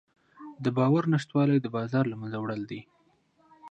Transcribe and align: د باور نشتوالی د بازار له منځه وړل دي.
د 0.63 0.65
باور 0.77 1.03
نشتوالی 1.13 1.59
د 1.61 1.67
بازار 1.75 2.05
له 2.11 2.15
منځه 2.21 2.37
وړل 2.39 2.61
دي. 2.71 2.81